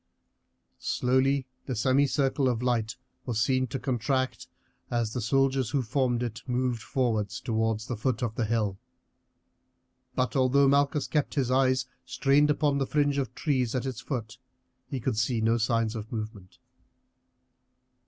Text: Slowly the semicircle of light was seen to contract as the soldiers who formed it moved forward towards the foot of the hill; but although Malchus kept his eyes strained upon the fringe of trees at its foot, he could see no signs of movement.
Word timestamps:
Slowly 0.79 1.45
the 1.67 1.75
semicircle 1.75 2.47
of 2.49 2.63
light 2.63 2.95
was 3.27 3.39
seen 3.39 3.67
to 3.67 3.77
contract 3.77 4.47
as 4.89 5.13
the 5.13 5.21
soldiers 5.21 5.69
who 5.69 5.83
formed 5.83 6.23
it 6.23 6.41
moved 6.47 6.81
forward 6.81 7.29
towards 7.29 7.85
the 7.85 7.95
foot 7.95 8.23
of 8.23 8.33
the 8.33 8.45
hill; 8.45 8.79
but 10.15 10.35
although 10.35 10.67
Malchus 10.67 11.05
kept 11.07 11.35
his 11.35 11.51
eyes 11.51 11.85
strained 12.03 12.49
upon 12.49 12.79
the 12.79 12.87
fringe 12.87 13.19
of 13.19 13.35
trees 13.35 13.75
at 13.75 13.85
its 13.85 14.01
foot, 14.01 14.39
he 14.87 14.99
could 14.99 15.17
see 15.19 15.39
no 15.39 15.59
signs 15.59 15.95
of 15.95 16.11
movement. 16.11 16.57